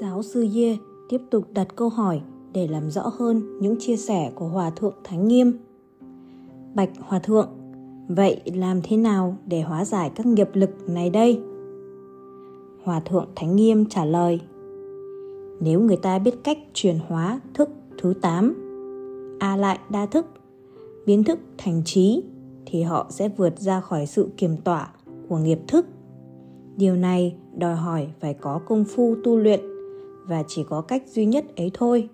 [0.00, 0.76] Giáo sư Ye
[1.08, 2.20] tiếp tục đặt câu hỏi
[2.52, 5.58] để làm rõ hơn những chia sẻ của Hòa Thượng Thánh Nghiêm.
[6.74, 7.48] Bạch Hòa Thượng,
[8.08, 11.40] vậy làm thế nào để hóa giải các nghiệp lực này đây?
[12.84, 14.40] Hòa Thượng Thánh Nghiêm trả lời
[15.60, 20.26] Nếu người ta biết cách chuyển hóa thức thứ 8 A lại đa thức
[21.06, 22.22] biến thức thành trí
[22.66, 24.90] thì họ sẽ vượt ra khỏi sự kiềm tỏa
[25.28, 25.86] của nghiệp thức
[26.76, 29.73] điều này đòi hỏi phải có công phu tu luyện
[30.26, 32.08] và chỉ có cách duy nhất ấy thôi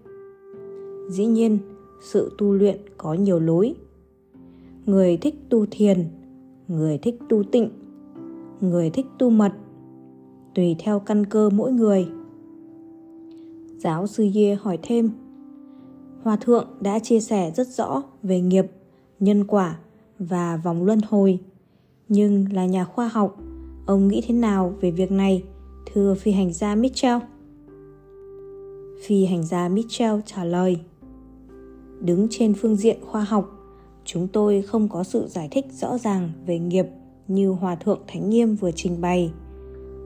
[1.08, 1.58] dĩ nhiên
[2.02, 3.74] sự tu luyện có nhiều lối
[4.86, 6.08] người thích tu thiền
[6.68, 7.70] người thích tu tịnh
[8.60, 9.52] người thích tu mật
[10.54, 12.08] tùy theo căn cơ mỗi người
[13.78, 15.10] giáo sư Ye hỏi thêm
[16.22, 18.66] Hòa thượng đã chia sẻ rất rõ về nghiệp,
[19.20, 19.78] nhân quả
[20.18, 21.38] và vòng luân hồi.
[22.08, 23.36] Nhưng là nhà khoa học,
[23.86, 25.44] ông nghĩ thế nào về việc này,
[25.92, 27.18] thưa phi hành gia Mitchell?
[29.06, 30.80] Phi hành gia Mitchell trả lời.
[32.00, 33.50] Đứng trên phương diện khoa học,
[34.04, 36.86] chúng tôi không có sự giải thích rõ ràng về nghiệp
[37.28, 39.32] như Hòa thượng Thánh Nghiêm vừa trình bày.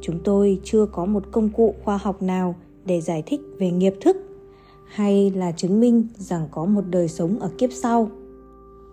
[0.02, 3.94] Chúng tôi chưa có một công cụ khoa học nào để giải thích về nghiệp
[4.00, 4.16] thức
[4.86, 8.10] hay là chứng minh rằng có một đời sống ở kiếp sau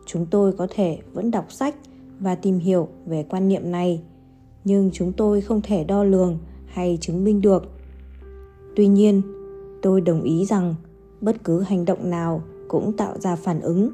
[0.05, 1.75] chúng tôi có thể vẫn đọc sách
[2.19, 4.01] và tìm hiểu về quan niệm này
[4.63, 7.63] nhưng chúng tôi không thể đo lường hay chứng minh được
[8.75, 9.21] tuy nhiên
[9.81, 10.75] tôi đồng ý rằng
[11.21, 13.91] bất cứ hành động nào cũng tạo ra phản ứng.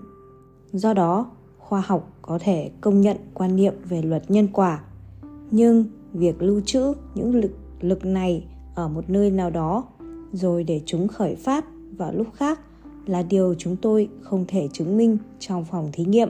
[0.73, 4.83] Do đó, khoa học có thể công nhận quan niệm về luật nhân quả.
[5.51, 9.83] Nhưng việc lưu trữ những lực lực này ở một nơi nào đó
[10.33, 11.65] rồi để chúng khởi phát
[11.97, 12.59] vào lúc khác
[13.05, 16.29] là điều chúng tôi không thể chứng minh trong phòng thí nghiệm.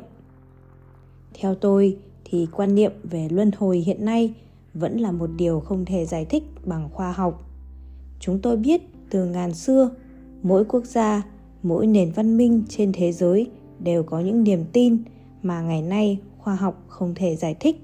[1.34, 4.34] Theo tôi thì quan niệm về luân hồi hiện nay
[4.74, 7.50] vẫn là một điều không thể giải thích bằng khoa học.
[8.20, 9.90] Chúng tôi biết từ ngàn xưa,
[10.44, 11.24] mỗi quốc gia,
[11.64, 14.98] mỗi nền văn minh trên thế giới đều có những niềm tin
[15.44, 17.82] mà ngày nay khoa học không thể giải thích.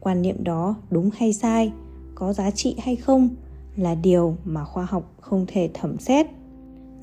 [0.00, 1.72] Quan niệm đó đúng hay sai,
[2.14, 3.28] có giá trị hay không
[3.76, 6.26] là điều mà khoa học không thể thẩm xét.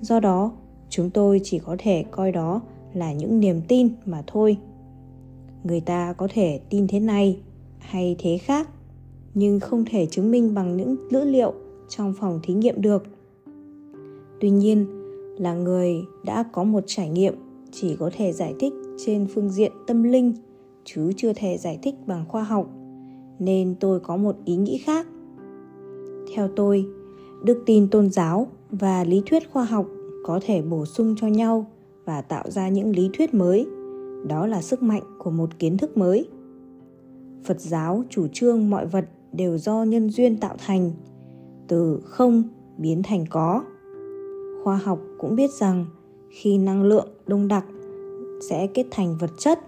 [0.01, 0.51] Do đó,
[0.89, 2.61] chúng tôi chỉ có thể coi đó
[2.93, 4.57] là những niềm tin mà thôi.
[5.63, 7.37] Người ta có thể tin thế này
[7.79, 8.69] hay thế khác,
[9.33, 11.53] nhưng không thể chứng minh bằng những dữ liệu
[11.97, 13.03] trong phòng thí nghiệm được.
[14.39, 14.85] Tuy nhiên,
[15.37, 17.33] là người đã có một trải nghiệm,
[17.71, 18.73] chỉ có thể giải thích
[19.05, 20.33] trên phương diện tâm linh,
[20.85, 22.69] chứ chưa thể giải thích bằng khoa học,
[23.39, 25.07] nên tôi có một ý nghĩ khác.
[26.35, 26.85] Theo tôi,
[27.43, 29.87] đức tin tôn giáo và lý thuyết khoa học
[30.23, 31.65] có thể bổ sung cho nhau
[32.05, 33.67] và tạo ra những lý thuyết mới.
[34.27, 36.29] Đó là sức mạnh của một kiến thức mới.
[37.43, 40.91] Phật giáo, chủ trương mọi vật đều do nhân duyên tạo thành
[41.67, 42.43] từ không
[42.77, 43.63] biến thành có.
[44.63, 45.85] Khoa học cũng biết rằng
[46.29, 47.65] khi năng lượng đông đặc
[48.49, 49.59] sẽ kết thành vật chất.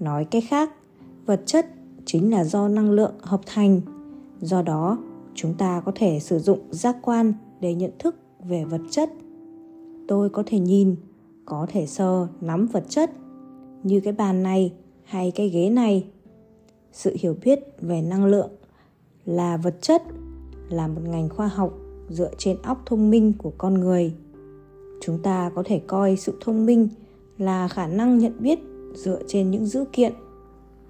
[0.00, 0.70] Nói cách khác,
[1.26, 1.66] vật chất
[2.04, 3.80] chính là do năng lượng hợp thành.
[4.40, 4.98] Do đó,
[5.34, 8.16] chúng ta có thể sử dụng giác quan để nhận thức
[8.48, 9.10] về vật chất.
[10.08, 10.96] Tôi có thể nhìn,
[11.44, 13.10] có thể sờ, nắm vật chất.
[13.82, 14.72] Như cái bàn này
[15.04, 16.06] hay cái ghế này.
[16.92, 18.50] Sự hiểu biết về năng lượng
[19.24, 20.02] là vật chất
[20.68, 21.74] là một ngành khoa học
[22.08, 24.14] dựa trên óc thông minh của con người.
[25.00, 26.88] Chúng ta có thể coi sự thông minh
[27.38, 28.58] là khả năng nhận biết
[28.94, 30.12] dựa trên những dữ kiện.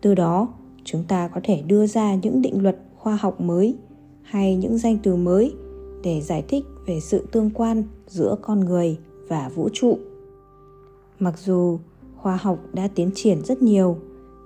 [0.00, 0.48] Từ đó,
[0.84, 3.76] chúng ta có thể đưa ra những định luật khoa học mới
[4.22, 5.54] hay những danh từ mới
[6.02, 9.98] để giải thích về sự tương quan giữa con người và vũ trụ.
[11.18, 11.78] Mặc dù
[12.16, 13.96] khoa học đã tiến triển rất nhiều,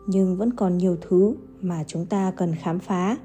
[0.07, 3.17] nhưng vẫn còn nhiều thứ mà chúng ta cần khám phá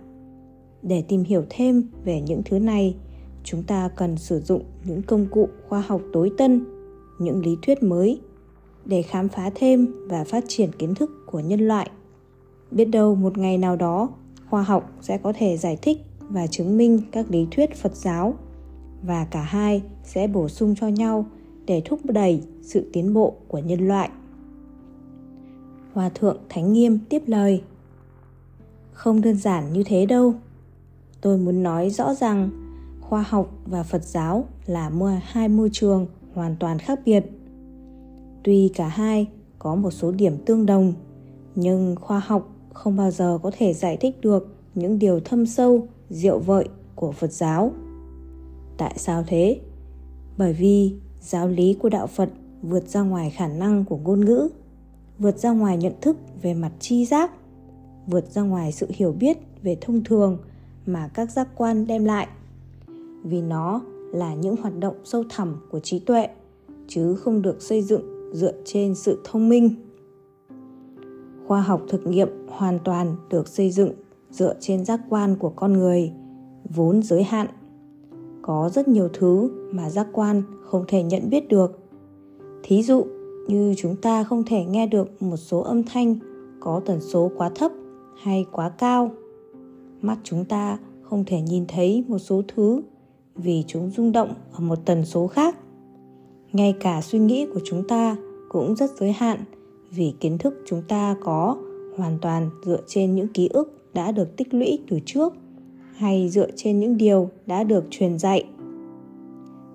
[0.88, 2.96] để tìm hiểu thêm về những thứ này,
[3.44, 6.66] chúng ta cần sử dụng những công cụ khoa học tối tân,
[7.20, 8.22] những lý thuyết mới
[8.86, 11.90] để khám phá thêm và phát triển kiến thức của nhân loại.
[12.72, 14.10] Biết đâu một ngày nào đó,
[14.50, 15.98] khoa học sẽ có thể giải thích
[16.30, 18.34] và chứng minh các lý thuyết phật giáo
[19.04, 21.26] và cả hai sẽ bổ sung cho nhau
[21.66, 24.10] để thúc đẩy sự tiến bộ của nhân loại.
[25.94, 27.64] Hòa thượng thánh nghiêm tiếp lời.
[28.94, 30.34] Không đơn giản như thế đâu
[31.28, 32.50] tôi muốn nói rõ rằng
[33.02, 34.92] khoa học và phật giáo là
[35.24, 37.26] hai môi trường hoàn toàn khác biệt.
[38.44, 39.28] Tuy cả hai
[39.60, 40.94] có một số điểm tương đồng,
[41.56, 45.88] nhưng khoa học không bao giờ có thể giải thích được những điều thâm sâu,
[46.10, 47.72] diệu vợi của phật giáo.
[48.78, 49.60] Tại sao thế?
[50.38, 52.30] Bởi vì giáo lý của đạo phật
[52.62, 54.50] vượt ra ngoài khả năng của ngôn ngữ,
[55.20, 57.32] vượt ra ngoài nhận thức về mặt tri giác,
[58.08, 60.38] vượt ra ngoài sự hiểu biết về thông thường
[60.88, 62.28] mà các giác quan đem lại.
[63.24, 63.82] Vì nó
[64.12, 66.28] là những hoạt động sâu thẳm của trí tuệ,
[66.88, 69.76] chứ không được xây dựng dựa trên sự thông minh.
[71.48, 73.92] Khoa học thực nghiệm hoàn toàn được xây dựng
[74.30, 76.12] dựa trên giác quan của con người,
[76.76, 77.48] vốn giới hạn.
[78.42, 81.80] Có rất nhiều thứ mà giác quan không thể nhận biết được.
[82.64, 83.06] Thí dụ
[83.48, 86.16] như chúng ta không thể nghe được một số âm thanh
[86.60, 87.72] có tần số quá thấp
[88.22, 89.12] hay quá cao
[90.02, 92.82] mắt chúng ta không thể nhìn thấy một số thứ
[93.36, 95.58] vì chúng rung động ở một tần số khác.
[96.54, 98.16] Ngay cả suy nghĩ của chúng ta
[98.50, 99.40] cũng rất giới hạn
[99.92, 101.58] vì kiến thức chúng ta có
[101.98, 105.34] hoàn toàn dựa trên những ký ức đã được tích lũy từ trước
[105.96, 108.46] hay dựa trên những điều đã được truyền dạy.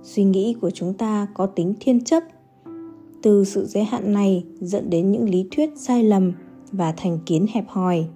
[0.03, 2.23] Suy nghĩ của chúng ta có tính thiên chấp
[3.23, 6.33] từ sự giới hạn này dẫn đến những lý thuyết sai lầm
[6.73, 8.07] và thành kiến hẹp hòi.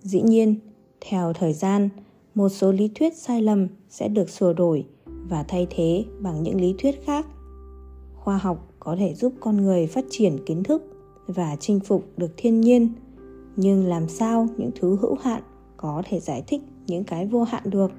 [0.00, 0.56] Dĩ nhiên
[1.04, 1.88] theo thời gian,
[2.34, 4.86] một số lý thuyết sai lầm sẽ được sửa đổi
[5.28, 7.26] và thay thế bằng những lý thuyết khác.
[8.14, 10.82] Khoa học có thể giúp con người phát triển kiến thức
[11.26, 12.92] và chinh phục được thiên nhiên,
[13.56, 15.42] nhưng làm sao những thứ hữu hạn
[15.76, 17.90] có thể giải thích những cái vô hạn được?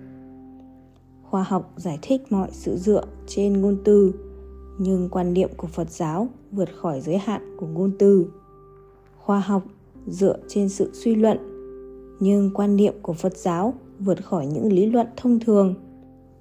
[1.23, 4.13] Khoa học giải thích mọi sự dựa trên ngôn từ,
[4.79, 8.25] nhưng quan niệm của phật giáo vượt khỏi giới hạn của ngôn từ.
[9.17, 9.63] Khoa học
[10.07, 11.52] dựa trên sự suy luận
[12.23, 15.75] nhưng quan niệm của phật giáo vượt khỏi những lý luận thông thường.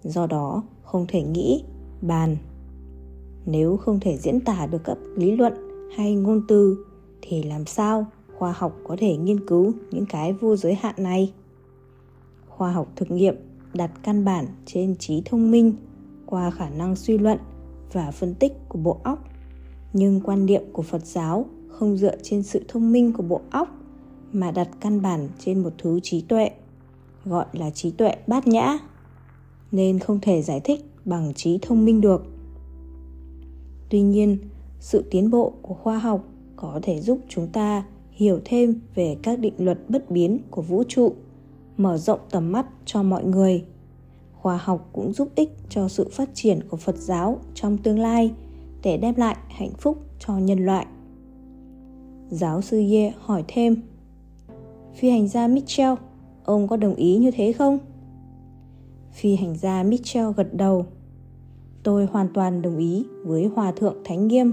[0.02, 1.64] Do đó, không thể nghĩ,
[2.02, 2.36] bàn.
[3.46, 5.52] Nếu không thể diễn tả được các lý luận
[5.96, 6.84] hay ngôn từ,
[7.22, 8.06] thì làm sao
[8.38, 11.32] khoa học có thể nghiên cứu những cái vô giới hạn này?
[12.48, 13.34] Khoa học thực nghiệm
[13.74, 15.72] đặt căn bản trên trí thông minh
[16.26, 17.38] qua khả năng suy luận
[17.92, 19.24] và phân tích của bộ óc.
[19.92, 23.68] Nhưng quan niệm của phật giáo không dựa trên sự thông minh của bộ óc
[24.32, 26.50] mà đặt căn bản trên một thứ trí tuệ,
[27.24, 28.78] gọi là trí tuệ bát nhã,
[29.72, 32.26] nên không thể giải thích bằng trí thông minh được.
[33.88, 34.38] Tuy nhiên,
[34.80, 36.24] sự tiến bộ của khoa học
[36.56, 40.82] có thể giúp chúng ta hiểu thêm về các định luật bất biến của vũ
[40.88, 41.14] trụ,
[41.76, 43.64] mở rộng tầm mắt cho mọi người.
[44.32, 48.34] Khoa học cũng giúp ích cho sự phát triển của phật giáo trong tương lai
[48.82, 50.86] để đem lại hạnh phúc cho nhân loại.
[52.30, 53.76] Giáo sư ye hỏi thêm
[54.94, 55.94] phi hành gia mitchell,
[56.44, 57.78] ông có đồng ý như thế không?
[59.12, 60.86] Phi hành gia mitchell gật đầu.
[61.82, 64.52] Tôi hoàn toàn đồng ý với hòa thượng thánh nghiêm.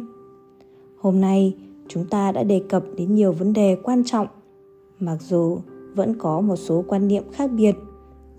[0.99, 1.55] Hôm nay,
[1.87, 4.27] chúng ta đã đề cập đến nhiều vấn đề quan trọng.
[4.99, 5.57] Mặc dù
[5.95, 7.75] vẫn có một số quan niệm khác biệt,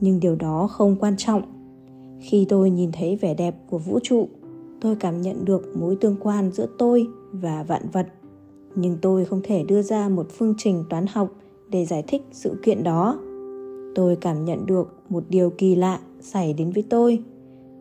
[0.00, 1.43] nhưng điều đó không quan trọng.
[2.20, 4.29] Khi tôi nhìn thấy vẻ đẹp của vũ trụ,
[4.81, 8.06] tôi cảm nhận được mối tương quan giữa tôi và vạn vật.
[8.75, 11.32] Nhưng tôi không thể đưa ra một phương trình toán học
[11.70, 13.19] để giải thích sự kiện đó.
[13.94, 17.22] Tôi cảm nhận được một điều kỳ lạ xảy đến với tôi,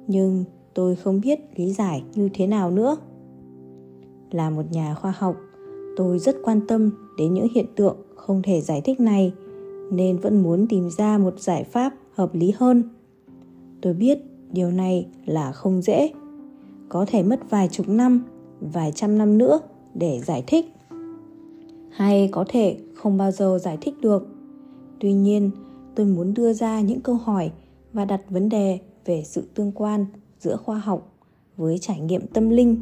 [0.08, 0.44] nhưng
[0.74, 2.98] tôi không biết lý giải như thế nào nữa.
[4.32, 5.36] Là một nhà khoa học,
[5.96, 9.34] tôi rất quan tâm đến những hiện tượng không thể giải thích này,
[9.92, 12.84] nên vẫn muốn tìm ra một giải pháp hợp lý hơn.
[13.82, 14.20] Tôi biết
[14.52, 16.10] điều này là không dễ,
[16.90, 18.24] có thể mất vài chục năm,
[18.62, 19.60] vài trăm năm nữa
[19.94, 20.66] để giải thích
[21.90, 24.28] hay có thể không bao giờ giải thích được.
[25.00, 25.52] Tuy nhiên,
[25.96, 27.52] tôi muốn đưa ra những câu hỏi
[27.94, 30.06] và đặt vấn đề về sự tương quan
[30.40, 31.14] giữa khoa học
[31.58, 32.82] với trải nghiệm tâm linh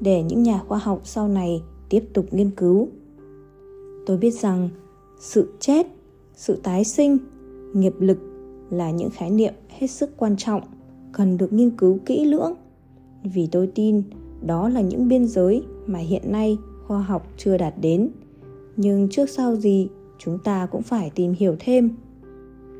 [0.00, 2.88] để những nhà khoa học sau này tiếp tục nghiên cứu.
[4.06, 4.68] Tôi biết rằng
[5.18, 5.86] sự chết,
[6.34, 7.18] sự tái sinh,
[7.74, 8.18] nghiệp lực
[8.70, 10.62] là những khái niệm hết sức quan trọng,
[11.12, 12.54] cần được nghiên cứu kỹ lưỡng.
[13.24, 14.02] Vì tôi tin
[14.46, 18.10] đó là những biên giới mà hiện nay khoa học chưa đạt đến
[18.76, 21.90] nhưng trước sau gì, chúng ta cũng phải tìm hiểu thêm.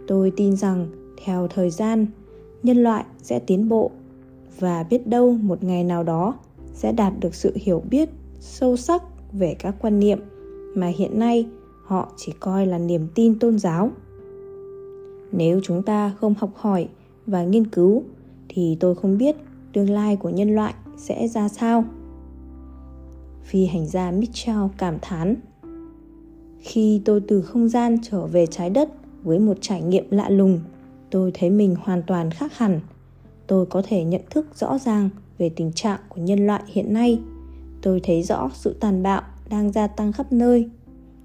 [0.06, 0.86] Tôi tin rằng,
[1.24, 2.06] theo thời gian,
[2.62, 3.90] nhân loại sẽ tiến bộ
[4.58, 6.34] và biết đâu một ngày nào đó
[6.74, 8.08] sẽ đạt được sự hiểu biết
[8.40, 10.18] sâu sắc về các quan niệm
[10.74, 11.46] mà hiện nay
[11.84, 13.90] họ chỉ coi là niềm tin tôn giáo.
[15.32, 16.88] Nếu chúng ta không học hỏi
[17.26, 18.02] và nghiên cứu,
[18.48, 19.36] thì tôi không biết
[19.72, 21.84] tương lai của nhân loại sẽ ra sao.
[23.42, 25.36] Phi hành gia mitchell cảm thán
[26.60, 28.88] khi tôi từ không gian trở về trái đất
[29.22, 30.60] với một trải nghiệm lạ lùng,
[31.10, 32.80] tôi thấy mình hoàn toàn khác hẳn.
[33.46, 35.08] Tôi có thể nhận thức rõ ràng
[35.38, 37.20] về tình trạng của nhân loại hiện nay.
[37.82, 40.68] Tôi thấy rõ sự tàn bạo đang gia tăng khắp nơi.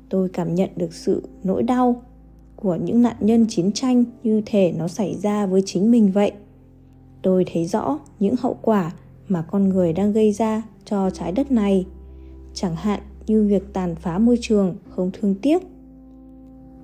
[0.09, 2.01] Tôi cảm nhận được sự nỗi đau
[2.55, 6.31] của những nạn nhân chiến tranh như thể nó xảy ra với chính mình vậy.
[7.21, 8.91] Tôi thấy rõ những hậu quả
[9.27, 11.85] mà con người đang gây ra cho trái đất này.
[12.53, 15.61] Chẳng hạn như việc tàn phá môi trường không thương tiếc.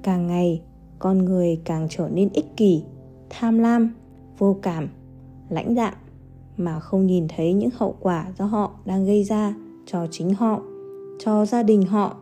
[0.04, 0.62] Càng ngày,
[1.00, 2.84] con người càng trở nên ích kỷ,
[3.30, 3.94] tham lam,
[4.38, 4.90] vô cảm,
[5.50, 5.94] lãnh đạm
[6.58, 10.62] mà không nhìn thấy những hậu quả do họ đang gây ra cho chính họ,
[11.20, 12.18] cho gia đình họ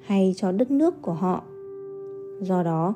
[0.00, 1.42] hay cho đất nước của họ.
[2.40, 2.94] Do đó,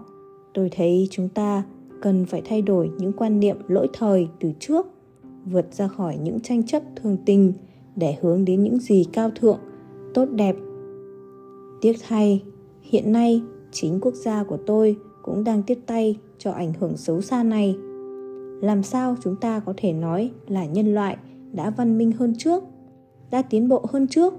[0.55, 1.63] tôi thấy chúng ta
[2.03, 4.87] cần phải thay đổi những quan niệm lỗi thời từ trước,
[5.45, 7.53] vượt ra khỏi những tranh chấp thường tình
[7.97, 9.59] để hướng đến những gì cao thượng
[10.15, 10.57] tốt đẹp.
[11.81, 12.45] Tiếc thay,
[12.83, 13.43] hiện nay
[13.73, 17.79] chính quốc gia của tôi cũng đang tiếp tay cho ảnh hưởng xấu xa này.
[18.63, 21.17] Làm sao chúng ta có thể nói là nhân loại
[21.53, 22.63] đã văn minh hơn trước,
[23.31, 24.35] đã tiến bộ hơn trước,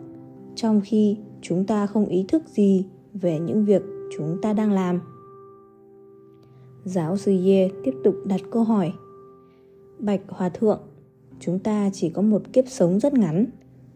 [0.56, 3.82] trong khi chúng ta không ý thức gì về những việc
[4.18, 5.00] chúng ta đang làm?
[6.84, 8.94] Giáo sư ye tiếp tục đặt câu hỏi.
[10.00, 10.80] Bạch hòa thượng,
[11.40, 13.46] chúng ta chỉ có một kiếp sống rất ngắn,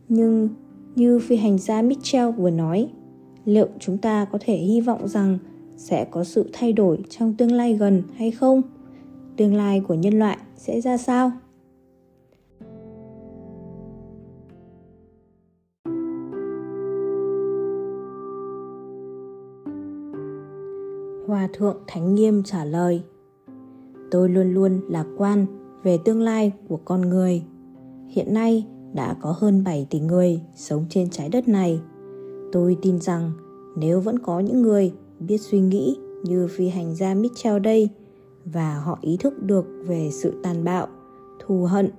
[0.10, 0.50] nhưng
[0.96, 2.90] như phi hành gia mitchell vừa nói,
[3.46, 5.38] liệu chúng ta có thể hy vọng rằng
[5.78, 8.62] sẽ có sự thay đổi trong tương lai gần hay không
[9.38, 11.32] tương lai của nhân loại sẽ ra sao
[21.28, 23.04] Hòa thượng Thánh Nghiêm trả lời,
[24.12, 25.46] Tôi luôn luôn lạc quan
[25.84, 27.44] về tương lai của con người.
[28.08, 31.80] Hiện nay đã có hơn 7 tỷ người sống trên trái đất này.
[32.52, 33.32] Tôi tin rằng
[33.78, 37.90] nếu vẫn có những người biết suy nghĩ như phi hành gia Mitchell đây
[38.46, 40.88] và họ ý thức được về sự tàn bạo,
[41.40, 41.90] thù hận,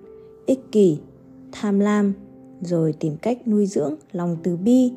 [0.46, 0.98] ích kỷ,
[1.52, 2.12] tham lam
[2.60, 4.92] rồi tìm cách nuôi dưỡng lòng từ bi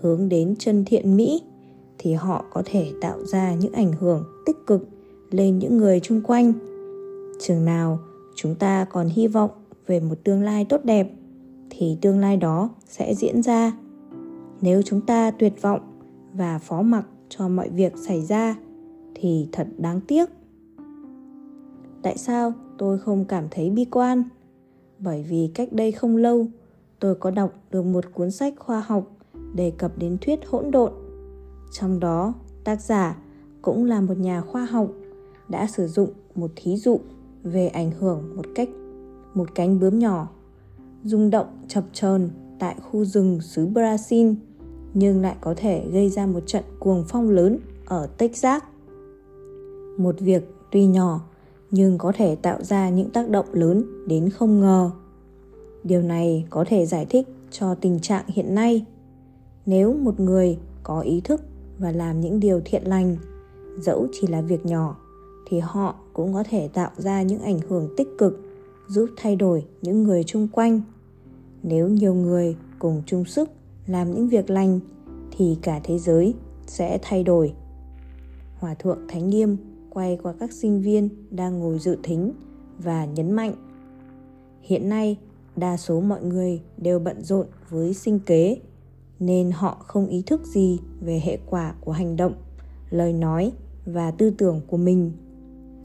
[0.00, 1.42] hướng đến chân thiện mỹ
[1.98, 4.88] thì họ có thể tạo ra những ảnh hưởng tích cực
[5.30, 6.52] lên những người chung quanh
[7.40, 7.98] chừng nào
[8.34, 9.50] chúng ta còn hy vọng
[9.86, 11.10] về một tương lai tốt đẹp
[11.78, 13.72] thì tương lai đó sẽ diễn ra.
[14.60, 15.80] Nếu chúng ta tuyệt vọng
[16.32, 18.56] và phó mặc cho mọi việc xảy ra,
[19.14, 20.30] thì thật đáng tiếc.
[22.02, 24.22] Tại sao tôi không cảm thấy bi quan?
[24.98, 26.46] Bởi vì cách đây không lâu,
[27.00, 29.10] tôi có đọc được một cuốn sách khoa học
[29.54, 30.92] đề cập đến thuyết hỗn độn.
[31.72, 33.16] Trong đó, tác giả
[33.62, 34.88] cũng là một nhà khoa học
[35.48, 37.00] đã sử dụng một thí dụ
[37.42, 38.68] về ảnh hưởng một cách,
[39.34, 40.28] một cánh bướm nhỏ
[41.04, 44.34] rung động chập chờn tại khu rừng xứ Brazil
[44.94, 48.62] nhưng lại có thể gây ra một trận cuồng phong lớn ở Texas.
[49.98, 51.20] Một việc tuy nhỏ
[51.70, 54.90] nhưng có thể tạo ra những tác động lớn đến không ngờ.
[55.84, 58.84] Điều này có thể giải thích cho tình trạng hiện nay.
[59.66, 61.42] Nếu một người có ý thức
[61.78, 63.16] và làm những điều thiện lành,
[63.78, 64.96] dẫu chỉ là việc nhỏ
[65.46, 68.40] thì họ cũng có thể tạo ra những ảnh hưởng tích cực
[68.86, 70.80] giúp thay đổi những người chung quanh
[71.64, 73.50] nếu nhiều người cùng chung sức
[73.86, 74.80] làm những việc lành,
[75.36, 76.34] thì cả thế giới
[76.66, 77.54] sẽ thay đổi.
[78.58, 79.56] Hòa thượng thánh nghiêm
[79.90, 82.32] quay qua các sinh viên đang ngồi dự thính
[82.78, 83.54] và nhấn mạnh,
[84.62, 85.18] hiện nay,
[85.56, 88.60] đa số mọi người đều bận rộn với sinh kế,
[89.20, 92.34] nên họ không ý thức gì về hệ quả của hành động,
[92.90, 93.52] lời nói
[93.86, 95.12] và tư tưởng của mình.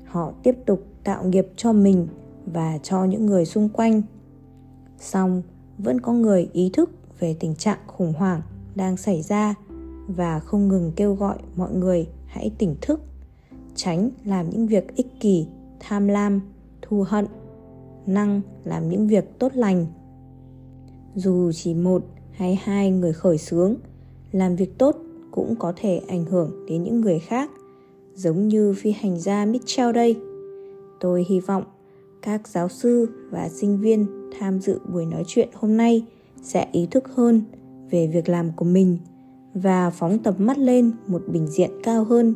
[0.06, 2.08] Họ tiếp tục tạo nghiệp cho mình
[2.46, 4.02] và cho những người xung quanh.
[5.00, 5.42] Song
[5.80, 8.42] vẫn có người ý thức về tình trạng khủng hoảng
[8.76, 9.56] đang xảy ra
[10.08, 13.02] và không ngừng kêu gọi mọi người hãy tỉnh thức,
[13.76, 15.48] tránh làm những việc ích kỷ,
[15.80, 16.42] tham lam,
[16.82, 17.26] thù hận,
[18.06, 19.86] năng làm những việc tốt lành
[21.16, 23.76] dù chỉ một hay hai người khởi xướng,
[24.32, 24.96] làm việc tốt
[25.32, 27.52] cũng có thể ảnh hưởng đến những người khác,
[28.16, 30.18] giống như phi hành gia Mitchell đây.
[31.00, 31.64] Tôi hy vọng
[32.22, 36.06] các giáo sư và sinh viên tham dự buổi nói chuyện hôm nay
[36.42, 37.42] sẽ ý thức hơn
[37.92, 38.98] về việc làm của mình
[39.54, 42.36] và phóng tầm mắt lên một bình diện cao hơn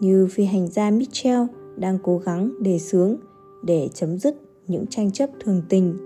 [0.00, 1.42] như phi hành gia Mitchell
[1.76, 3.16] đang cố gắng đề xướng
[3.64, 5.96] để chấm dứt những tranh chấp thường tình,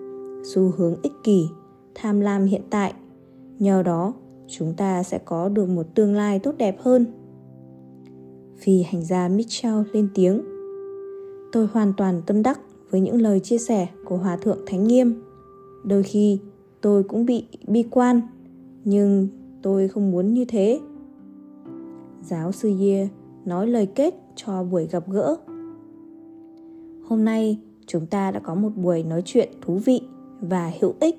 [0.45, 1.49] xu hướng ích kỷ,
[1.95, 2.95] tham lam hiện tại.
[3.59, 4.15] Nhờ đó,
[4.49, 7.07] chúng ta sẽ có được một tương lai tốt đẹp hơn.
[8.59, 10.41] Phi hành gia Mitchell lên tiếng.
[11.53, 15.23] Tôi hoàn toàn tâm đắc với những lời chia sẻ của Hòa Thượng Thánh Nghiêm.
[15.85, 16.39] Đôi khi
[16.81, 18.21] tôi cũng bị bi quan,
[18.85, 19.29] nhưng
[19.63, 20.81] tôi không muốn như thế.
[22.23, 23.09] Giáo sư Ye
[23.45, 25.37] nói lời kết cho buổi gặp gỡ.
[27.09, 30.01] Hôm nay chúng ta đã có một buổi nói chuyện thú vị
[30.41, 31.17] và hữu ích.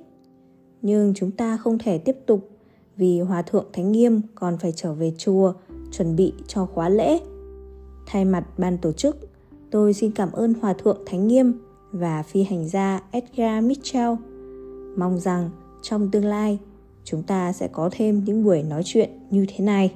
[0.82, 2.50] Nhưng chúng ta không thể tiếp tục
[2.98, 5.54] vì Hòa Thượng Thánh Nghiêm còn phải trở về chùa
[5.92, 7.20] chuẩn bị cho khóa lễ.
[8.06, 9.18] Thay mặt ban tổ chức,
[9.72, 11.54] tôi xin cảm ơn Hòa Thượng Thánh Nghiêm
[11.92, 14.14] và phi hành gia Edgar Mitchell.
[14.98, 15.50] Mong rằng
[15.82, 16.60] trong tương lai,
[17.04, 19.94] chúng ta sẽ có thêm những buổi nói chuyện như thế này.